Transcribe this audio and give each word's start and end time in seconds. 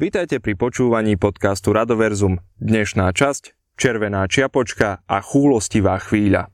Vítajte 0.00 0.40
pri 0.40 0.56
počúvaní 0.56 1.20
podcastu 1.20 1.76
Radoverzum. 1.76 2.40
Dnešná 2.56 3.12
časť 3.12 3.76
Červená 3.76 4.24
čiapočka 4.24 5.04
a 5.04 5.20
chúlostivá 5.20 6.00
chvíľa. 6.00 6.48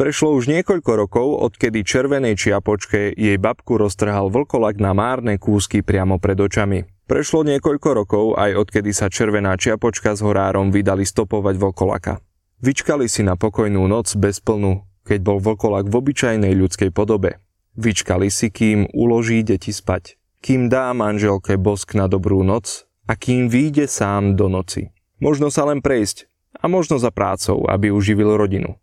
Prešlo 0.00 0.32
už 0.32 0.48
niekoľko 0.48 0.92
rokov, 0.96 1.28
odkedy 1.44 1.84
červenej 1.84 2.32
čiapočke 2.32 3.12
jej 3.12 3.36
babku 3.36 3.76
roztrhal 3.76 4.32
vlkolak 4.32 4.80
na 4.80 4.96
márne 4.96 5.36
kúsky 5.36 5.84
priamo 5.84 6.16
pred 6.16 6.40
očami. 6.40 6.88
Prešlo 7.04 7.44
niekoľko 7.44 7.88
rokov 7.92 8.24
aj 8.40 8.64
odkedy 8.64 8.96
sa 8.96 9.12
červená 9.12 9.60
čiapočka 9.60 10.16
s 10.16 10.24
horárom 10.24 10.72
vydali 10.72 11.04
stopovať 11.04 11.52
vlkolaka. 11.60 12.16
Vyčkali 12.64 13.12
si 13.12 13.20
na 13.20 13.36
pokojnú 13.36 13.84
noc 13.84 14.16
bez 14.16 14.40
plnu, 14.40 14.88
keď 15.04 15.20
bol 15.20 15.36
vlkolak 15.36 15.92
v 15.92 15.94
obyčajnej 16.00 16.56
ľudskej 16.56 16.96
podobe. 16.96 17.36
Vyčkali 17.76 18.32
si, 18.32 18.48
kým 18.48 18.88
uloží 18.96 19.44
deti 19.44 19.68
spať, 19.68 20.16
kým 20.40 20.72
dá 20.72 20.96
manželke 20.96 21.60
bosk 21.60 21.92
na 21.92 22.08
dobrú 22.08 22.40
noc 22.40 22.88
a 23.04 23.20
kým 23.20 23.52
vyjde 23.52 23.84
sám 23.84 24.32
do 24.32 24.48
noci. 24.48 24.96
Možno 25.20 25.52
sa 25.52 25.68
len 25.68 25.84
prejsť 25.84 26.24
a 26.56 26.72
možno 26.72 26.96
za 26.96 27.12
prácou, 27.12 27.68
aby 27.68 27.92
uživil 27.92 28.40
rodinu. 28.40 28.80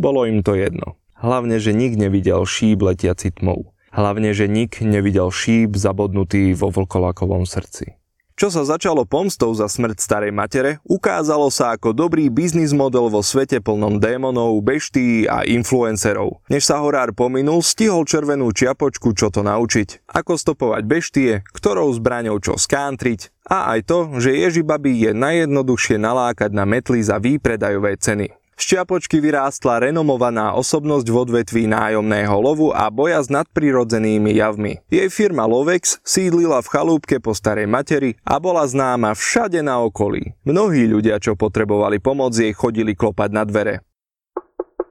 Bolo 0.00 0.24
im 0.24 0.40
to 0.40 0.56
jedno. 0.56 0.96
Hlavne, 1.20 1.60
že 1.60 1.76
nik 1.76 1.92
nevidel 1.92 2.40
šíp 2.48 2.80
letiaci 2.80 3.36
tmou. 3.36 3.76
Hlavne, 3.92 4.32
že 4.32 4.48
nik 4.48 4.80
nevidel 4.80 5.28
šíp 5.28 5.76
zabodnutý 5.76 6.56
vo 6.56 6.72
vlkolakovom 6.72 7.44
srdci. 7.44 8.00
Čo 8.32 8.48
sa 8.48 8.64
začalo 8.64 9.04
pomstou 9.04 9.52
za 9.52 9.68
smrť 9.68 10.00
starej 10.00 10.32
matere, 10.32 10.80
ukázalo 10.88 11.52
sa 11.52 11.76
ako 11.76 11.92
dobrý 11.92 12.32
biznis 12.32 12.72
model 12.72 13.12
vo 13.12 13.20
svete 13.20 13.60
plnom 13.60 14.00
démonov, 14.00 14.56
beští 14.64 15.28
a 15.28 15.44
influencerov. 15.44 16.40
Než 16.48 16.64
sa 16.64 16.80
horár 16.80 17.12
pominul, 17.12 17.60
stihol 17.60 18.08
červenú 18.08 18.48
čiapočku 18.56 19.12
čo 19.12 19.28
to 19.28 19.44
naučiť, 19.44 20.08
ako 20.08 20.40
stopovať 20.40 20.82
beštie, 20.88 21.30
ktorou 21.52 21.92
zbraňou 21.92 22.40
čo 22.40 22.56
skántriť 22.56 23.44
a 23.44 23.76
aj 23.76 23.80
to, 23.84 23.98
že 24.16 24.32
Ježibaby 24.32 24.96
je 24.96 25.12
najjednoduchšie 25.12 26.00
nalákať 26.00 26.56
na 26.56 26.64
metly 26.64 27.04
za 27.04 27.20
výpredajové 27.20 28.00
ceny. 28.00 28.39
Z 28.60 28.76
Čiapočky 28.76 29.24
vyrástla 29.24 29.88
renomovaná 29.88 30.52
osobnosť 30.52 31.08
v 31.08 31.16
odvetví 31.16 31.62
nájomného 31.64 32.36
lovu 32.36 32.68
a 32.76 32.92
boja 32.92 33.24
s 33.24 33.32
nadprirodzenými 33.32 34.36
javmi. 34.36 34.84
Jej 34.92 35.08
firma 35.08 35.48
Lovex 35.48 35.96
sídlila 36.04 36.60
v 36.60 36.68
chalúbke 36.68 37.24
po 37.24 37.32
starej 37.32 37.64
materi 37.64 38.20
a 38.20 38.36
bola 38.36 38.68
známa 38.68 39.16
všade 39.16 39.64
na 39.64 39.80
okolí. 39.80 40.36
Mnohí 40.44 40.84
ľudia, 40.92 41.16
čo 41.16 41.40
potrebovali 41.40 42.04
pomoc, 42.04 42.36
jej 42.36 42.52
chodili 42.52 42.92
klopať 42.92 43.32
na 43.32 43.48
dvere. 43.48 43.80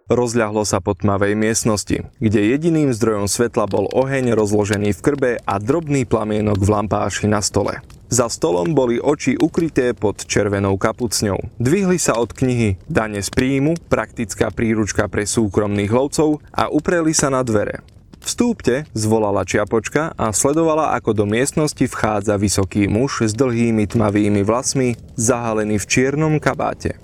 Rozľahlo 0.09 0.65
sa 0.65 0.81
po 0.81 0.97
tmavej 0.97 1.37
miestnosti, 1.37 2.01
kde 2.17 2.41
jediným 2.41 2.89
zdrojom 2.89 3.29
svetla 3.29 3.69
bol 3.69 3.85
oheň 3.93 4.33
rozložený 4.33 4.97
v 4.97 5.03
krbe 5.05 5.31
a 5.37 5.61
drobný 5.61 6.09
plamienok 6.09 6.57
v 6.57 6.69
lampáši 6.73 7.29
na 7.29 7.45
stole. 7.45 7.85
Za 8.09 8.25
stolom 8.25 8.73
boli 8.73 8.97
oči 8.97 9.37
ukryté 9.37 9.93
pod 9.93 10.25
červenou 10.25 10.81
kapucňou. 10.81 11.61
Dvihli 11.61 12.01
sa 12.01 12.17
od 12.17 12.33
knihy 12.33 12.81
Dane 12.89 13.21
z 13.21 13.29
príjmu, 13.29 13.77
praktická 13.85 14.49
príručka 14.49 15.05
pre 15.05 15.29
súkromných 15.29 15.93
lovcov 15.93 16.41
a 16.57 16.73
upreli 16.73 17.13
sa 17.13 17.29
na 17.29 17.45
dvere. 17.45 17.85
Vstúpte, 18.17 18.89
zvolala 18.97 19.45
čiapočka 19.45 20.17
a 20.17 20.33
sledovala, 20.33 20.97
ako 20.97 21.21
do 21.21 21.25
miestnosti 21.29 21.85
vchádza 21.85 22.33
vysoký 22.41 22.89
muž 22.89 23.29
s 23.29 23.37
dlhými 23.37 23.85
tmavými 23.85 24.41
vlasmi, 24.41 24.97
zahalený 25.13 25.77
v 25.77 25.85
čiernom 25.85 26.41
kabáte. 26.41 26.97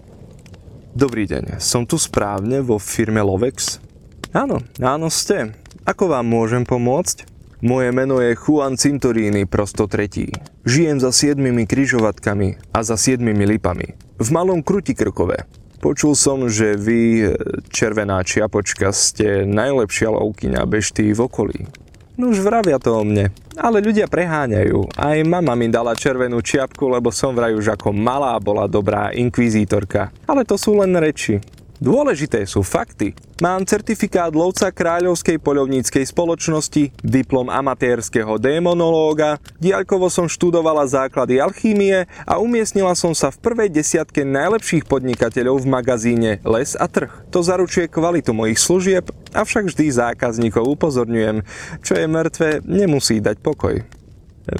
Dobrý 0.95 1.28
deň, 1.28 1.59
som 1.59 1.83
tu 1.83 2.00
správne 2.00 2.63
vo 2.63 2.79
firme 2.79 3.19
Lovex? 3.19 3.83
Áno, 4.31 4.63
áno 4.79 5.11
ste. 5.11 5.51
Ako 5.83 6.07
vám 6.07 6.23
môžem 6.23 6.63
pomôcť? 6.63 7.28
Moje 7.59 7.91
meno 7.91 8.23
je 8.23 8.31
Juan 8.39 8.79
Cintorini 8.79 9.44
prosto 9.44 9.91
tretí. 9.91 10.31
Žijem 10.63 11.03
za 11.03 11.11
siedmimi 11.11 11.67
kryžovatkami 11.67 12.72
a 12.72 12.79
za 12.79 12.95
siedmimi 12.95 13.44
lipami. 13.44 13.91
V 14.23 14.29
malom 14.31 14.63
Krutikrkove. 14.63 15.44
Počul 15.83 16.16
som, 16.16 16.47
že 16.47 16.79
vy, 16.79 17.27
červená 17.75 18.23
čiapočka, 18.23 18.95
ste 18.95 19.44
najlepšia 19.44 20.16
lovkyňa 20.16 20.63
beští 20.63 21.12
v 21.12 21.19
okolí. 21.19 21.67
No 22.15 22.31
už 22.31 22.47
vravia 22.47 22.79
to 22.79 22.95
o 22.95 23.03
mne. 23.03 23.27
Ale 23.59 23.83
ľudia 23.83 24.07
preháňajú. 24.07 24.95
Aj 24.95 25.19
mama 25.27 25.51
mi 25.59 25.67
dala 25.67 25.91
červenú 25.95 26.39
čiapku, 26.39 26.87
lebo 26.87 27.11
som 27.11 27.35
vraj 27.35 27.51
už 27.51 27.75
ako 27.75 27.91
malá 27.91 28.39
bola 28.39 28.71
dobrá 28.71 29.11
inkvizítorka. 29.11 30.15
Ale 30.23 30.47
to 30.47 30.55
sú 30.55 30.79
len 30.79 30.95
reči. 30.95 31.43
Dôležité 31.80 32.47
sú 32.47 32.63
fakty. 32.63 33.12
Mám 33.44 33.68
certifikát 33.68 34.31
lovca 34.31 34.72
Kráľovskej 34.72 35.44
poľovníckej 35.44 36.08
spoločnosti, 36.08 36.96
diplom 37.03 37.52
amatérskeho 37.52 38.40
démonológa, 38.40 39.44
diaľkovo 39.59 40.08
som 40.08 40.31
študovala 40.31 40.88
základy 40.88 41.44
alchímie 41.44 42.08
a 42.24 42.40
umiestnila 42.40 42.96
som 42.96 43.12
sa 43.12 43.28
v 43.28 43.44
prvej 43.44 43.69
desiatke 43.75 44.24
najlepších 44.24 44.88
podnikateľov 44.88 45.68
v 45.68 45.68
magazíne 45.68 46.31
Les 46.47 46.80
a 46.80 46.88
trh. 46.88 47.12
To 47.36 47.44
zaručuje 47.44 47.92
kvalitu 47.92 48.31
mojich 48.31 48.57
služieb, 48.57 49.12
avšak 49.36 49.68
vždy 49.68 49.92
zákazníkov 49.92 50.63
upozorňujem, 50.63 51.44
čo 51.84 51.94
je 52.00 52.06
mŕtve, 52.07 52.50
nemusí 52.63 53.19
dať 53.19 53.44
pokoj. 53.44 53.84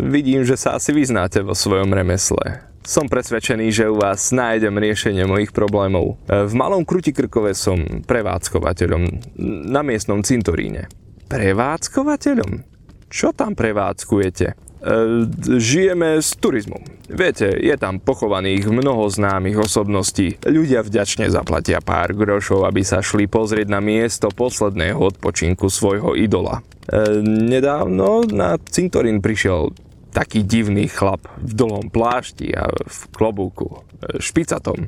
Vidím, 0.04 0.44
že 0.44 0.60
sa 0.60 0.76
asi 0.76 0.92
vyznáte 0.92 1.40
vo 1.46 1.56
svojom 1.56 1.96
remesle. 1.96 2.75
Som 2.86 3.10
presvedčený, 3.10 3.74
že 3.74 3.90
u 3.90 3.98
vás 3.98 4.30
nájdem 4.30 4.78
riešenie 4.78 5.26
mojich 5.26 5.50
problémov. 5.50 6.22
V 6.30 6.54
Malom 6.54 6.86
Krutikrkove 6.86 7.58
som 7.58 7.82
prevádzkovateľom 8.06 9.34
na 9.74 9.82
miestnom 9.82 10.22
cintoríne. 10.22 10.86
Prevádzkovateľom? 11.26 12.62
Čo 13.10 13.34
tam 13.34 13.58
prevádzkujete? 13.58 14.46
E, 14.46 14.54
žijeme 15.58 16.22
z 16.22 16.30
turizmu. 16.38 16.78
Viete, 17.10 17.58
je 17.58 17.74
tam 17.74 17.98
pochovaných 17.98 18.70
mnoho 18.70 19.10
známych 19.10 19.66
osobností. 19.66 20.38
Ľudia 20.46 20.86
vďačne 20.86 21.26
zaplatia 21.34 21.82
pár 21.82 22.14
grošov, 22.14 22.70
aby 22.70 22.86
sa 22.86 23.02
šli 23.02 23.26
pozrieť 23.26 23.66
na 23.66 23.82
miesto 23.82 24.30
posledného 24.30 25.02
odpočinku 25.02 25.74
svojho 25.74 26.14
idola. 26.14 26.62
E, 26.86 27.18
nedávno 27.26 28.30
na 28.30 28.62
cintorín 28.62 29.26
prišiel 29.26 29.74
taký 30.16 30.48
divný 30.48 30.88
chlap 30.88 31.28
v 31.44 31.52
dlhom 31.52 31.92
plášti 31.92 32.56
a 32.56 32.72
v 32.72 33.00
klobúku 33.12 33.68
e, 33.68 33.78
špicatom. 34.24 34.88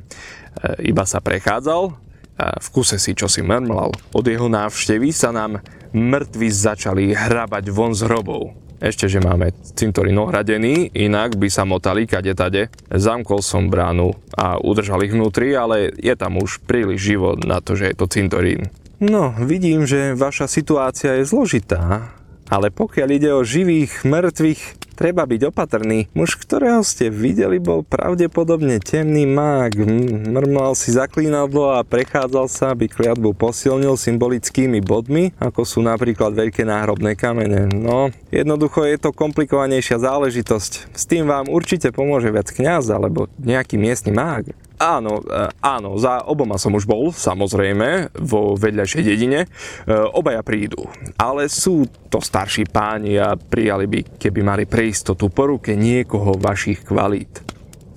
iba 0.88 1.04
sa 1.04 1.20
prechádzal 1.20 1.92
a 2.40 2.46
v 2.56 2.68
kuse 2.72 2.96
si 2.96 3.12
čosi 3.12 3.44
mrmlal. 3.44 3.92
Od 4.16 4.24
jeho 4.24 4.48
návštevy 4.48 5.12
sa 5.12 5.28
nám 5.36 5.60
mŕtvi 5.92 6.48
začali 6.48 7.12
hrabať 7.12 7.64
von 7.68 7.92
z 7.92 8.08
hrobov. 8.08 8.56
Ešte, 8.78 9.10
že 9.10 9.18
máme 9.18 9.50
cintorín 9.74 10.14
ohradený, 10.22 10.94
inak 10.94 11.34
by 11.34 11.50
sa 11.50 11.66
motali 11.66 12.06
kade 12.06 12.30
tade. 12.38 12.70
Zamkol 12.86 13.42
som 13.42 13.66
bránu 13.66 14.14
a 14.38 14.54
udržal 14.62 15.02
ich 15.02 15.10
vnútri, 15.10 15.50
ale 15.50 15.90
je 15.98 16.14
tam 16.14 16.38
už 16.38 16.62
príliš 16.62 17.02
živo 17.02 17.34
na 17.34 17.58
to, 17.58 17.74
že 17.74 17.90
je 17.90 17.96
to 17.98 18.06
cintorín. 18.06 18.70
No, 19.02 19.34
vidím, 19.34 19.82
že 19.82 20.14
vaša 20.14 20.46
situácia 20.46 21.18
je 21.18 21.26
zložitá, 21.26 22.14
ale 22.46 22.70
pokiaľ 22.70 23.08
ide 23.10 23.30
o 23.34 23.42
živých, 23.42 24.06
mŕtvych, 24.06 24.77
Treba 24.98 25.22
byť 25.22 25.54
opatrný. 25.54 26.10
Muž, 26.10 26.34
ktorého 26.34 26.82
ste 26.82 27.06
videli, 27.06 27.62
bol 27.62 27.86
pravdepodobne 27.86 28.82
temný 28.82 29.30
mák. 29.30 29.78
Mrmal 30.26 30.74
si 30.74 30.90
zaklínadlo 30.90 31.78
a 31.78 31.86
prechádzal 31.86 32.50
sa, 32.50 32.74
aby 32.74 32.90
kliatbu 32.90 33.30
posilnil 33.38 33.94
symbolickými 33.94 34.82
bodmi, 34.82 35.30
ako 35.38 35.62
sú 35.62 35.86
napríklad 35.86 36.34
veľké 36.34 36.66
náhrobné 36.66 37.14
kamene. 37.14 37.70
No, 37.70 38.10
jednoducho 38.34 38.82
je 38.90 38.98
to 38.98 39.14
komplikovanejšia 39.14 40.02
záležitosť. 40.02 40.90
S 40.90 41.06
tým 41.06 41.30
vám 41.30 41.46
určite 41.46 41.94
pomôže 41.94 42.34
viac 42.34 42.50
kňaz 42.50 42.90
alebo 42.90 43.30
nejaký 43.38 43.78
miestny 43.78 44.10
mák. 44.10 44.50
Áno, 44.78 45.18
e, 45.26 45.50
áno, 45.58 45.98
za 45.98 46.22
oboma 46.22 46.54
som 46.54 46.70
už 46.70 46.86
bol, 46.86 47.10
samozrejme, 47.10 48.14
vo 48.14 48.54
vedľajšej 48.54 49.02
dedine. 49.02 49.44
E, 49.44 49.48
obaja 49.90 50.46
prídu, 50.46 50.86
ale 51.18 51.50
sú 51.50 51.90
to 52.06 52.22
starší 52.22 52.70
páni 52.70 53.18
a 53.18 53.34
prijali 53.34 53.90
by, 53.90 54.00
keby 54.22 54.40
mali 54.46 54.64
pre 54.70 54.86
istotu 54.86 55.34
po 55.34 55.50
ruke 55.50 55.74
niekoho 55.74 56.38
vašich 56.38 56.86
kvalít. 56.86 57.42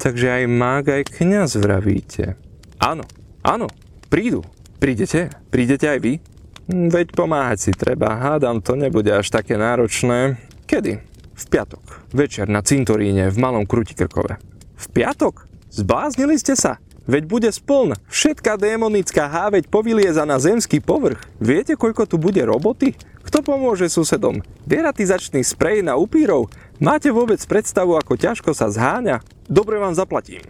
Takže 0.02 0.42
aj 0.42 0.44
mág, 0.50 0.90
aj 0.90 1.04
kňaz 1.22 1.62
vravíte. 1.62 2.34
Áno, 2.82 3.06
áno, 3.46 3.70
prídu. 4.10 4.42
Prídete? 4.82 5.30
Prídete 5.54 5.86
aj 5.86 6.00
vy? 6.02 6.18
Hm, 6.66 6.90
veď 6.90 7.14
pomáhať 7.14 7.70
si 7.70 7.72
treba, 7.78 8.18
hádam, 8.18 8.66
to 8.66 8.74
nebude 8.74 9.14
až 9.14 9.30
také 9.30 9.54
náročné. 9.54 10.42
Kedy? 10.66 10.98
V 11.38 11.46
piatok. 11.46 12.10
Večer 12.10 12.50
na 12.50 12.66
cintoríne 12.66 13.30
v 13.30 13.38
Malom 13.38 13.70
Krutikrkove. 13.70 14.42
V 14.82 14.86
piatok? 14.90 15.51
Zbláznili 15.72 16.36
ste 16.36 16.60
sa? 16.60 16.84
Veď 17.08 17.24
bude 17.32 17.50
spln. 17.50 17.96
Všetká 18.12 18.60
démonická 18.60 19.32
háveť 19.32 19.72
povylieza 19.72 20.28
na 20.28 20.36
zemský 20.36 20.84
povrch. 20.84 21.24
Viete, 21.40 21.80
koľko 21.80 22.04
tu 22.06 22.20
bude 22.20 22.44
roboty? 22.44 22.94
Kto 23.24 23.40
pomôže 23.40 23.88
susedom? 23.88 24.44
Deratizačný 24.68 25.42
sprej 25.48 25.80
na 25.80 25.96
upírov? 25.96 26.52
Máte 26.84 27.08
vôbec 27.08 27.40
predstavu, 27.48 27.96
ako 27.96 28.20
ťažko 28.20 28.52
sa 28.52 28.68
zháňa? 28.68 29.24
Dobre 29.48 29.80
vám 29.80 29.96
zaplatím. 29.96 30.44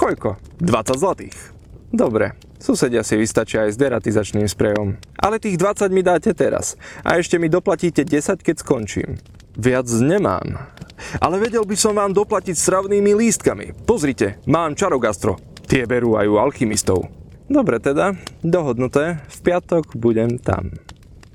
Koľko? 0.00 0.40
20 0.64 0.96
zlatých. 0.96 1.36
Dobre, 1.92 2.32
susedia 2.56 3.04
si 3.04 3.20
vystačia 3.20 3.68
aj 3.68 3.76
s 3.76 3.80
deratizačným 3.80 4.48
sprejom. 4.48 4.96
Ale 5.20 5.38
tých 5.38 5.60
20 5.60 5.92
mi 5.92 6.00
dáte 6.00 6.32
teraz. 6.32 6.80
A 7.04 7.20
ešte 7.20 7.36
mi 7.36 7.52
doplatíte 7.52 8.02
10, 8.02 8.40
keď 8.40 8.64
skončím. 8.64 9.20
Viac 9.54 9.86
nemám. 10.00 10.58
Ale 11.20 11.40
vedel 11.40 11.66
by 11.66 11.76
som 11.76 11.96
vám 11.96 12.12
doplatiť 12.12 12.56
stravnými 12.56 13.12
lístkami. 13.14 13.86
Pozrite, 13.86 14.40
mám 14.48 14.76
čarogastro. 14.78 15.40
Tie 15.64 15.88
berú 15.88 16.20
aj 16.20 16.26
u 16.28 16.36
alchymistov. 16.36 17.08
Dobre 17.44 17.76
teda, 17.80 18.16
dohodnuté, 18.40 19.20
v 19.28 19.38
piatok 19.44 19.96
budem 19.96 20.40
tam. 20.40 20.72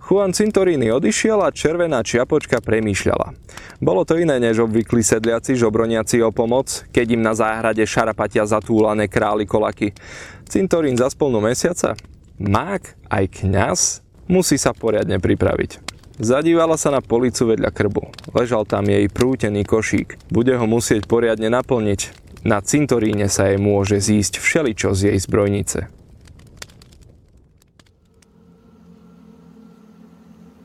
Juan 0.10 0.33
Cintorini 0.33 0.89
odišiel 0.89 1.38
a 1.38 1.54
červená 1.54 2.01
čiapočka 2.01 2.66
premýšľala. 2.66 3.38
Bolo 3.77 4.01
to 4.10 4.18
iné 4.18 4.42
než 4.42 4.66
obvyklí 4.66 5.06
sedliaci 5.06 5.54
žobroniaci 5.54 6.25
o 6.25 6.33
pomoc, 6.33 6.89
keď 6.89 7.13
im 7.13 7.21
na 7.21 7.38
záhrade 7.38 7.86
šarapatia 7.86 8.42
zatúlané 8.50 9.06
králi 9.06 9.45
kolaky. 9.45 9.94
Cintorín 10.50 10.98
za 10.98 11.13
spolnú 11.13 11.38
mesiaca? 11.45 11.94
Mák? 12.42 12.98
Aj 13.06 13.21
kňaz? 13.30 14.01
Musí 14.25 14.57
sa 14.57 14.74
poriadne 14.74 15.21
pripraviť. 15.21 15.88
Zadívala 16.19 16.75
sa 16.75 16.92
na 16.92 17.00
policu 17.00 17.56
vedľa 17.56 17.71
krbu. 17.71 18.36
Ležal 18.36 18.68
tam 18.68 18.83
jej 18.92 19.07
prútený 19.07 19.63
košík. 19.63 20.19
Bude 20.27 20.51
ho 20.60 20.68
musieť 20.68 21.07
poriadne 21.07 21.48
naplniť. 21.48 22.12
Na 22.44 22.60
cintoríne 22.60 23.31
sa 23.31 23.48
jej 23.48 23.56
môže 23.56 24.04
zísť 24.04 24.44
všeličo 24.44 24.92
z 24.92 25.16
jej 25.16 25.18
zbrojnice. 25.24 25.88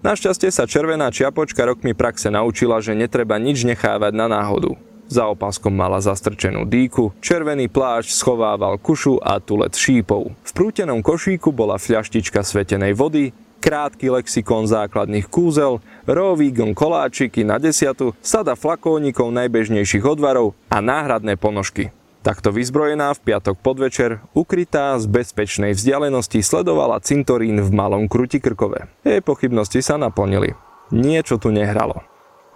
Našťastie 0.02 0.50
sa 0.50 0.66
červená 0.66 1.08
čiapočka 1.14 1.62
rokmi 1.64 1.94
praxe 1.94 2.34
naučila, 2.34 2.82
že 2.82 2.98
netreba 2.98 3.38
nič 3.38 3.62
nechávať 3.62 4.12
na 4.12 4.26
náhodu. 4.26 4.74
Za 5.06 5.30
opaskom 5.30 5.70
mala 5.70 6.02
zastrčenú 6.02 6.66
dýku, 6.66 7.14
červený 7.22 7.70
plášť 7.70 8.10
schovával 8.10 8.76
kušu 8.82 9.22
a 9.22 9.38
tulet 9.38 9.72
šípov. 9.72 10.34
V 10.34 10.50
prútenom 10.50 10.98
košíku 10.98 11.54
bola 11.54 11.78
fľaštička 11.78 12.42
svetenej 12.42 12.92
vody, 12.98 13.30
krátky 13.64 14.12
lexikon 14.12 14.68
základných 14.68 15.24
kúzel, 15.32 15.80
rovígon 16.04 16.76
koláčiky 16.76 17.48
na 17.48 17.56
desiatu, 17.56 18.12
sada 18.20 18.52
flakónikov 18.52 19.32
najbežnejších 19.32 20.04
odvarov 20.04 20.52
a 20.68 20.84
náhradné 20.84 21.40
ponožky. 21.40 21.88
Takto 22.20 22.52
vyzbrojená 22.52 23.12
v 23.16 23.32
piatok 23.32 23.56
podvečer, 23.60 24.20
ukrytá 24.36 24.96
z 25.00 25.08
bezpečnej 25.08 25.72
vzdialenosti 25.72 26.44
sledovala 26.44 27.00
cintorín 27.00 27.60
v 27.60 27.70
malom 27.72 28.04
Krutikrkove. 28.08 28.88
Jej 29.04 29.20
pochybnosti 29.24 29.80
sa 29.80 29.96
naplnili. 29.96 30.52
Niečo 30.92 31.40
tu 31.40 31.48
nehralo. 31.48 32.04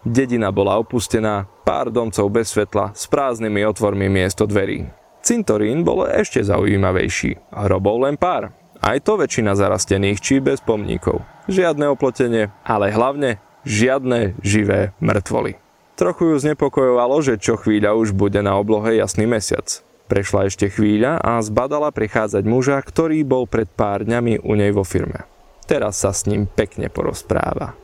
Dedina 0.05 0.53
bola 0.53 0.81
opustená, 0.81 1.49
pár 1.69 1.93
domcov 1.93 2.33
bez 2.33 2.53
svetla, 2.53 2.97
s 2.97 3.09
prázdnymi 3.09 3.65
otvormi 3.69 4.09
miesto 4.09 4.49
dverí. 4.49 4.89
Cintorín 5.21 5.85
bol 5.85 6.09
ešte 6.09 6.41
zaujímavejší. 6.41 7.53
Hrobov 7.53 8.09
len 8.09 8.17
pár. 8.17 8.58
Aj 8.79 8.99
to 9.03 9.19
väčšina 9.19 9.59
zarastených 9.59 10.23
či 10.23 10.39
bez 10.39 10.63
pomníkov. 10.63 11.27
Žiadne 11.51 11.91
oplotenie, 11.91 12.55
ale 12.63 12.95
hlavne 12.95 13.43
žiadne 13.67 14.39
živé 14.41 14.95
mŕtvoly. 15.03 15.59
Trochu 15.99 16.31
ju 16.31 16.37
znepokojovalo, 16.39 17.19
že 17.27 17.43
čo 17.43 17.59
chvíľa 17.59 17.99
už 17.99 18.15
bude 18.15 18.39
na 18.39 18.55
oblohe 18.55 18.95
jasný 18.95 19.27
mesiac. 19.27 19.83
Prešla 20.07 20.47
ešte 20.49 20.71
chvíľa 20.71 21.19
a 21.19 21.43
zbadala 21.43 21.91
prichádzať 21.91 22.47
muža, 22.47 22.79
ktorý 22.81 23.27
bol 23.27 23.51
pred 23.51 23.67
pár 23.69 24.07
dňami 24.07 24.41
u 24.47 24.53
nej 24.55 24.71
vo 24.71 24.87
firme. 24.87 25.27
Teraz 25.69 26.01
sa 26.01 26.17
s 26.17 26.25
ním 26.25 26.49
pekne 26.49 26.89
porozpráva. 26.89 27.77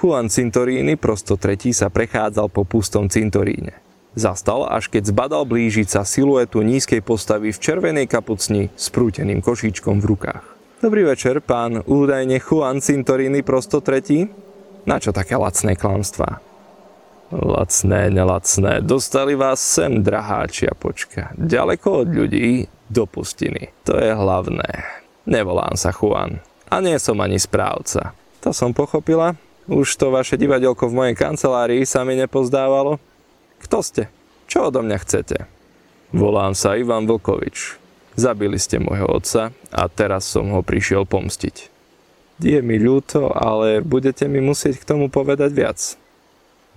Juan 0.00 0.28
Cintorini 0.28 0.96
prosto 1.00 1.40
tretí 1.40 1.72
sa 1.72 1.88
prechádzal 1.88 2.52
po 2.52 2.68
pustom 2.68 3.08
cintoríne. 3.08 3.89
Zastal, 4.18 4.66
až 4.66 4.90
keď 4.90 5.14
zbadal 5.14 5.46
blížiť 5.46 5.86
sa 5.86 6.02
siluetu 6.02 6.66
nízkej 6.66 6.98
postavy 6.98 7.54
v 7.54 7.62
červenej 7.62 8.10
kapucni 8.10 8.66
s 8.74 8.90
prúteným 8.90 9.38
košíčkom 9.38 10.02
v 10.02 10.08
rukách. 10.16 10.44
Dobrý 10.82 11.06
večer, 11.06 11.38
pán 11.38 11.86
údajne 11.86 12.42
Juan 12.42 12.82
Cintorini 12.82 13.46
prosto 13.46 13.78
tretí? 13.78 14.26
Na 14.88 14.98
čo 14.98 15.14
také 15.14 15.38
lacné 15.38 15.78
klamstvá? 15.78 16.42
Lacné, 17.30 18.10
nelacné, 18.10 18.82
dostali 18.82 19.38
vás 19.38 19.62
sem, 19.62 20.02
drahá 20.02 20.50
čiapočka. 20.50 21.30
Ďaleko 21.38 22.02
od 22.02 22.08
ľudí, 22.10 22.66
do 22.90 23.06
pustiny. 23.06 23.70
To 23.86 23.94
je 23.94 24.10
hlavné. 24.10 24.82
Nevolám 25.30 25.78
sa 25.78 25.94
Juan. 25.94 26.42
A 26.66 26.82
nie 26.82 26.98
som 26.98 27.22
ani 27.22 27.38
správca. 27.38 28.18
To 28.42 28.50
som 28.50 28.74
pochopila. 28.74 29.38
Už 29.70 29.94
to 29.94 30.10
vaše 30.10 30.34
divadelko 30.34 30.90
v 30.90 30.96
mojej 30.98 31.14
kancelárii 31.14 31.86
sa 31.86 32.02
mi 32.02 32.18
nepozdávalo. 32.18 32.98
Kto 33.70 33.86
ste? 33.86 34.10
Čo 34.50 34.74
odo 34.74 34.82
mňa 34.82 34.98
chcete? 34.98 35.46
Volám 36.10 36.58
sa 36.58 36.74
Ivan 36.74 37.06
Vlkovič. 37.06 37.78
Zabili 38.18 38.58
ste 38.58 38.82
môjho 38.82 39.06
otca 39.06 39.54
a 39.70 39.86
teraz 39.86 40.26
som 40.26 40.50
ho 40.50 40.58
prišiel 40.58 41.06
pomstiť. 41.06 41.70
Je 42.42 42.58
mi 42.66 42.82
ľúto, 42.82 43.30
ale 43.30 43.78
budete 43.78 44.26
mi 44.26 44.42
musieť 44.42 44.82
k 44.82 44.88
tomu 44.90 45.06
povedať 45.06 45.54
viac. 45.54 45.78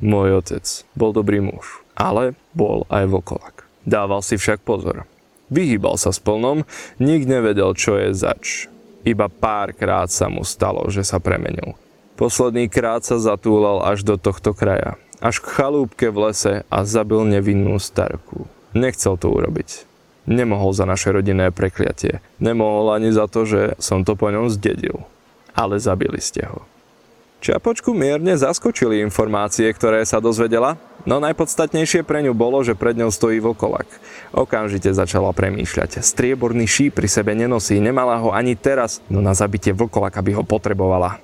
Môj 0.05 0.45
otec 0.45 0.85
bol 0.93 1.17
dobrý 1.17 1.41
muž, 1.41 1.81
ale 1.97 2.37
bol 2.53 2.85
aj 2.93 3.09
vlkolak. 3.09 3.65
Dával 3.89 4.21
si 4.21 4.37
však 4.37 4.61
pozor. 4.61 5.09
Vyhýbal 5.49 5.97
sa 5.97 6.13
s 6.13 6.21
plnom, 6.21 6.61
nik 7.01 7.25
nevedel, 7.25 7.73
čo 7.73 7.97
je 7.97 8.13
zač. 8.13 8.69
Iba 9.01 9.33
párkrát 9.33 10.13
sa 10.13 10.29
mu 10.29 10.45
stalo, 10.45 10.85
že 10.93 11.01
sa 11.01 11.17
premenil. 11.17 11.73
Posledný 12.21 12.69
krát 12.69 13.01
sa 13.01 13.17
zatúlal 13.17 13.81
až 13.81 14.05
do 14.05 14.13
tohto 14.13 14.53
kraja 14.53 14.93
až 15.23 15.39
k 15.39 15.55
chalúbke 15.55 16.11
v 16.11 16.27
lese 16.27 16.53
a 16.67 16.83
zabil 16.83 17.23
nevinnú 17.23 17.79
starku. 17.79 18.43
Nechcel 18.75 19.15
to 19.15 19.31
urobiť. 19.31 19.87
Nemohol 20.27 20.75
za 20.75 20.83
naše 20.83 21.15
rodinné 21.15 21.55
prekliatie. 21.55 22.19
Nemohol 22.43 22.91
ani 22.91 23.15
za 23.15 23.31
to, 23.31 23.47
že 23.47 23.79
som 23.79 24.03
to 24.03 24.19
po 24.19 24.27
ňom 24.27 24.51
zdedil. 24.51 25.07
Ale 25.55 25.79
zabili 25.79 26.19
ste 26.19 26.43
ho. 26.43 26.67
Čapočku 27.43 27.91
mierne 27.91 28.39
zaskočili 28.39 29.03
informácie, 29.03 29.67
ktoré 29.75 29.99
sa 30.07 30.23
dozvedela, 30.23 30.79
no 31.03 31.19
najpodstatnejšie 31.19 32.07
pre 32.07 32.23
ňu 32.23 32.31
bolo, 32.31 32.63
že 32.63 32.71
pred 32.71 32.95
ňou 32.95 33.11
stojí 33.11 33.43
vlkolak. 33.43 33.83
Okamžite 34.31 34.95
začala 34.95 35.35
premýšľať. 35.35 35.99
Strieborný 35.99 36.63
šíp 36.63 36.95
pri 36.95 37.11
sebe 37.11 37.35
nenosí, 37.35 37.83
nemala 37.83 38.15
ho 38.15 38.31
ani 38.31 38.55
teraz, 38.55 39.03
no 39.11 39.19
na 39.19 39.35
zabitie 39.35 39.75
vlkolaka 39.75 40.23
by 40.23 40.39
ho 40.39 40.43
potrebovala. 40.47 41.19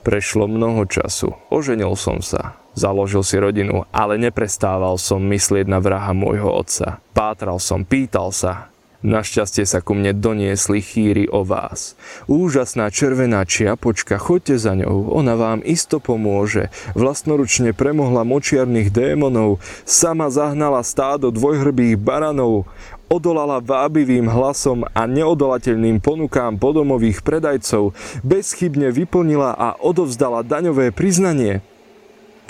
Prešlo 0.00 0.48
mnoho 0.48 0.88
času. 0.88 1.36
Oženil 1.52 1.92
som 1.92 2.24
sa. 2.24 2.56
Založil 2.72 3.20
si 3.20 3.36
rodinu, 3.36 3.84
ale 3.92 4.16
neprestával 4.16 4.96
som 4.96 5.20
myslieť 5.20 5.68
na 5.68 5.76
vraha 5.76 6.16
môjho 6.16 6.48
otca. 6.48 7.04
Pátral 7.12 7.60
som, 7.60 7.84
pýtal 7.84 8.32
sa. 8.32 8.72
Našťastie 9.00 9.64
sa 9.64 9.80
ku 9.80 9.96
mne 9.96 10.12
doniesli 10.12 10.84
chýry 10.84 11.24
o 11.28 11.40
vás. 11.40 11.96
Úžasná 12.28 12.92
červená 12.92 13.48
čiapočka, 13.48 14.20
choďte 14.20 14.60
za 14.60 14.76
ňou, 14.76 15.16
ona 15.16 15.40
vám 15.40 15.64
isto 15.64 16.04
pomôže. 16.04 16.68
Vlastnoručne 16.92 17.72
premohla 17.72 18.28
močiarných 18.28 18.92
démonov, 18.92 19.60
sama 19.88 20.28
zahnala 20.28 20.84
stádo 20.84 21.32
dvojhrbých 21.32 21.96
baranov, 21.96 22.68
odolala 23.10 23.58
vábivým 23.58 24.30
hlasom 24.30 24.86
a 24.86 25.04
neodolateľným 25.04 25.98
ponukám 25.98 26.56
podomových 26.56 27.26
predajcov, 27.26 27.92
bezchybne 28.22 28.94
vyplnila 28.94 29.52
a 29.52 29.74
odovzdala 29.82 30.46
daňové 30.46 30.94
priznanie 30.94 31.60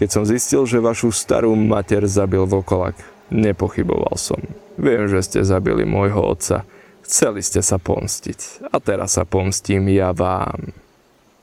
keď 0.01 0.09
som 0.09 0.25
zistil, 0.25 0.65
že 0.65 0.81
vašu 0.81 1.13
starú 1.13 1.53
mater 1.53 2.09
zabil 2.09 2.49
vlkolak. 2.49 2.97
Nepochyboval 3.29 4.17
som. 4.17 4.41
Viem, 4.81 5.05
že 5.13 5.21
ste 5.21 5.41
zabili 5.45 5.85
môjho 5.85 6.25
otca. 6.25 6.65
Chceli 7.05 7.45
ste 7.45 7.61
sa 7.61 7.77
pomstiť. 7.77 8.65
A 8.73 8.81
teraz 8.81 9.21
sa 9.21 9.29
pomstím 9.29 9.93
ja 9.93 10.17
vám. 10.17 10.73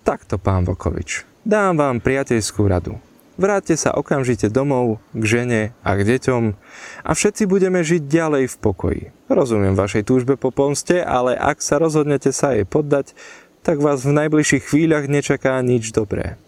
Takto, 0.01 0.41
pán 0.41 0.65
Vokovič. 0.65 1.21
Dám 1.45 1.77
vám 1.77 2.01
priateľskú 2.01 2.65
radu. 2.65 2.97
Vráťte 3.37 3.77
sa 3.77 3.93
okamžite 3.93 4.49
domov, 4.49 4.97
k 5.13 5.23
žene 5.23 5.61
a 5.85 5.93
k 5.93 6.01
deťom 6.09 6.57
a 7.05 7.11
všetci 7.13 7.45
budeme 7.45 7.85
žiť 7.85 8.09
ďalej 8.09 8.49
v 8.49 8.55
pokoji. 8.57 9.03
Rozumiem 9.29 9.77
vašej 9.77 10.09
túžbe 10.09 10.41
po 10.41 10.49
pomste, 10.49 11.05
ale 11.05 11.37
ak 11.37 11.61
sa 11.61 11.77
rozhodnete 11.77 12.33
sa 12.33 12.57
jej 12.57 12.65
poddať, 12.65 13.13
tak 13.61 13.77
vás 13.77 14.01
v 14.01 14.25
najbližších 14.25 14.73
chvíľach 14.73 15.05
nečaká 15.05 15.61
nič 15.61 15.93
dobré. 15.93 16.41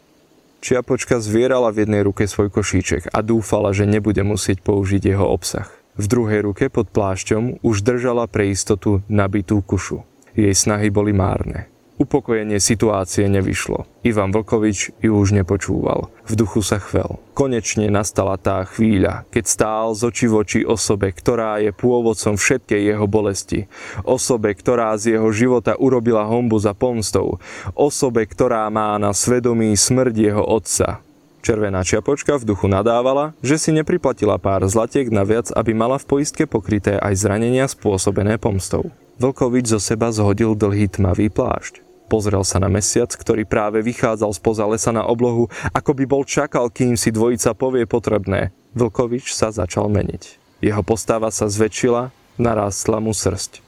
Čiapočka 0.65 1.21
zvierala 1.21 1.69
v 1.69 1.85
jednej 1.85 2.01
ruke 2.01 2.25
svoj 2.25 2.49
košíček 2.49 3.13
a 3.13 3.21
dúfala, 3.21 3.69
že 3.69 3.85
nebude 3.85 4.25
musieť 4.25 4.65
použiť 4.65 5.13
jeho 5.13 5.29
obsah. 5.29 5.69
V 5.93 6.09
druhej 6.09 6.41
ruke 6.41 6.73
pod 6.73 6.89
plášťom 6.89 7.61
už 7.61 7.85
držala 7.85 8.25
pre 8.25 8.49
istotu 8.49 9.05
nabitú 9.05 9.61
kušu. 9.61 10.01
Jej 10.33 10.57
snahy 10.57 10.89
boli 10.89 11.13
márne. 11.13 11.68
Upokojenie 11.99 12.63
situácie 12.63 13.27
nevyšlo. 13.27 13.83
Ivan 14.07 14.31
Vlkovič 14.31 15.03
ju 15.03 15.19
už 15.19 15.35
nepočúval. 15.35 16.07
V 16.23 16.33
duchu 16.39 16.63
sa 16.63 16.79
chvel. 16.79 17.19
Konečne 17.35 17.91
nastala 17.91 18.39
tá 18.39 18.63
chvíľa, 18.63 19.27
keď 19.35 19.43
stál 19.43 19.87
z 19.91 20.07
oči 20.07 20.31
v 20.31 20.35
oči 20.39 20.59
osobe, 20.63 21.11
ktorá 21.11 21.59
je 21.59 21.75
pôvodcom 21.75 22.39
všetkej 22.39 22.95
jeho 22.95 23.03
bolesti. 23.03 23.67
Osobe, 24.07 24.55
ktorá 24.55 24.95
z 24.95 25.19
jeho 25.19 25.27
života 25.35 25.75
urobila 25.75 26.23
hombu 26.23 26.55
za 26.63 26.71
pomstou. 26.71 27.43
Osobe, 27.75 28.23
ktorá 28.23 28.63
má 28.71 28.95
na 28.95 29.11
svedomí 29.11 29.75
smrť 29.75 30.15
jeho 30.15 30.43
otca. 30.47 31.03
Červená 31.43 31.83
čiapočka 31.83 32.39
v 32.39 32.47
duchu 32.47 32.71
nadávala, 32.71 33.35
že 33.43 33.59
si 33.59 33.75
nepriplatila 33.75 34.39
pár 34.39 34.63
zlatiek 34.71 35.11
na 35.11 35.27
viac, 35.27 35.51
aby 35.51 35.75
mala 35.75 35.99
v 35.99 36.15
poistke 36.15 36.47
pokryté 36.47 36.95
aj 36.95 37.27
zranenia 37.27 37.67
spôsobené 37.67 38.39
pomstou. 38.39 38.87
Vlkovič 39.19 39.67
zo 39.67 39.83
seba 39.83 40.15
zhodil 40.15 40.55
dlhý 40.55 40.87
tmavý 40.87 41.27
plášť. 41.27 41.88
Pozrel 42.09 42.41
sa 42.41 42.57
na 42.57 42.73
mesiac, 42.73 43.13
ktorý 43.13 43.45
práve 43.45 43.85
vychádzal 43.85 44.33
spoza 44.33 44.65
lesa 44.65 44.89
na 44.89 45.05
oblohu, 45.05 45.45
ako 45.69 45.93
by 45.93 46.03
bol 46.09 46.25
čakal, 46.25 46.73
kým 46.73 46.97
si 46.97 47.13
dvojica 47.13 47.53
povie 47.53 47.85
potrebné. 47.85 48.49
Vlkovič 48.73 49.29
sa 49.29 49.53
začal 49.53 49.93
meniť. 49.93 50.41
Jeho 50.65 50.81
postava 50.81 51.29
sa 51.29 51.45
zväčšila, 51.45 52.09
narástla 52.41 52.97
mu 52.97 53.13
srst. 53.13 53.61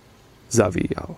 Zavíjal. 0.49 1.15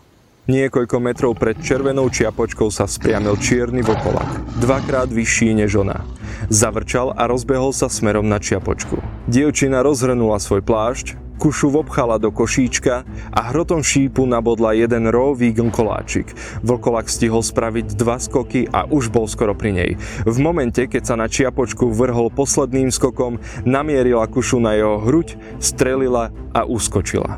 Niekoľko 0.51 0.99
metrov 0.99 1.39
pred 1.39 1.55
červenou 1.63 2.11
čiapočkou 2.11 2.67
sa 2.67 2.83
spriamil 2.83 3.39
čierny 3.39 3.79
vlkolak, 3.79 4.59
dvakrát 4.59 5.07
vyšší 5.07 5.55
než 5.55 5.79
ona. 5.79 6.03
Zavrčal 6.51 7.15
a 7.15 7.31
rozbehol 7.31 7.71
sa 7.71 7.87
smerom 7.87 8.27
na 8.27 8.43
čiapočku. 8.43 8.99
Dievčina 9.31 9.79
rozhrnula 9.79 10.43
svoj 10.43 10.59
plášť, 10.59 11.15
kušu 11.37 11.69
vobchala 11.69 12.17
do 12.21 12.31
košíčka 12.31 13.03
a 13.31 13.39
hrotom 13.51 13.83
šípu 13.83 14.25
nabodla 14.25 14.73
jeden 14.73 15.09
rový 15.09 15.53
koláčik. 15.53 16.33
Vlkolak 16.63 17.09
stihol 17.09 17.43
spraviť 17.43 17.97
dva 17.97 18.17
skoky 18.17 18.69
a 18.69 18.85
už 18.89 19.13
bol 19.13 19.29
skoro 19.29 19.53
pri 19.53 19.71
nej. 19.73 19.91
V 20.23 20.37
momente, 20.39 20.85
keď 20.85 21.03
sa 21.03 21.15
na 21.19 21.27
čiapočku 21.29 21.91
vrhol 21.91 22.33
posledným 22.33 22.89
skokom, 22.89 23.37
namierila 23.63 24.25
kušu 24.29 24.57
na 24.61 24.73
jeho 24.77 25.01
hruď, 25.03 25.37
strelila 25.59 26.33
a 26.53 26.65
uskočila. 26.65 27.37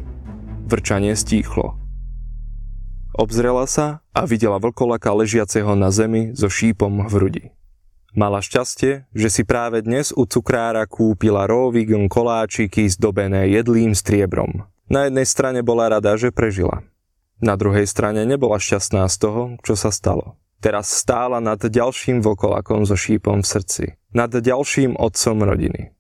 Vrčanie 0.66 1.14
stíchlo. 1.14 1.78
Obzrela 3.16 3.64
sa 3.64 4.04
a 4.12 4.28
videla 4.28 4.60
vlkolaka 4.60 5.08
ležiaceho 5.16 5.72
na 5.80 5.88
zemi 5.88 6.36
so 6.36 6.52
šípom 6.52 7.08
v 7.08 7.14
hrudi. 7.16 7.44
Mala 8.16 8.40
šťastie, 8.40 9.12
že 9.12 9.28
si 9.28 9.44
práve 9.44 9.84
dnes 9.84 10.16
u 10.16 10.24
cukrára 10.24 10.88
kúpila 10.88 11.44
Rovigon 11.52 12.08
koláčiky 12.08 12.88
zdobené 12.88 13.52
jedlým 13.52 13.92
striebrom. 13.92 14.72
Na 14.88 15.12
jednej 15.12 15.28
strane 15.28 15.60
bola 15.68 15.92
rada, 15.92 16.16
že 16.16 16.32
prežila. 16.32 16.88
Na 17.44 17.60
druhej 17.60 17.84
strane 17.84 18.24
nebola 18.24 18.56
šťastná 18.56 19.04
z 19.12 19.16
toho, 19.20 19.42
čo 19.68 19.76
sa 19.76 19.92
stalo. 19.92 20.40
Teraz 20.64 20.96
stála 20.96 21.44
nad 21.44 21.60
ďalším 21.60 22.24
vlkolakom 22.24 22.88
so 22.88 22.96
šípom 22.96 23.44
v 23.44 23.52
srdci. 23.52 23.86
Nad 24.16 24.32
ďalším 24.32 24.96
otcom 24.96 25.44
rodiny. 25.44 25.92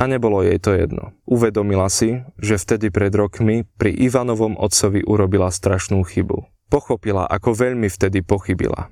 A 0.00 0.08
nebolo 0.08 0.40
jej 0.40 0.56
to 0.56 0.72
jedno. 0.72 1.12
Uvedomila 1.28 1.92
si, 1.92 2.24
že 2.40 2.56
vtedy 2.56 2.88
pred 2.88 3.12
rokmi 3.12 3.68
pri 3.76 3.92
Ivanovom 3.92 4.56
otcovi 4.56 5.04
urobila 5.04 5.52
strašnú 5.52 6.00
chybu. 6.00 6.48
Pochopila, 6.72 7.28
ako 7.28 7.52
veľmi 7.52 7.92
vtedy 7.92 8.24
pochybila. 8.24 8.88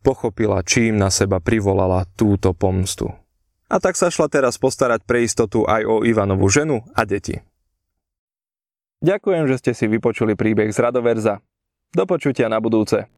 Pochopila, 0.00 0.64
čím 0.64 0.96
na 0.96 1.12
seba 1.12 1.44
privolala 1.44 2.08
túto 2.16 2.56
pomstu. 2.56 3.12
A 3.68 3.76
tak 3.78 4.00
sa 4.00 4.08
šla 4.08 4.32
teraz 4.32 4.56
postarať 4.56 5.04
pre 5.04 5.22
istotu 5.22 5.68
aj 5.68 5.84
o 5.84 6.02
Ivanovú 6.02 6.48
ženu 6.48 6.82
a 6.96 7.04
deti. 7.04 7.38
Ďakujem, 9.04 9.44
že 9.48 9.56
ste 9.60 9.72
si 9.76 9.84
vypočuli 9.88 10.36
príbeh 10.36 10.72
z 10.72 10.78
Radoverza. 10.80 11.44
Do 11.92 12.04
počutia 12.08 12.48
na 12.48 12.58
budúce. 12.58 13.08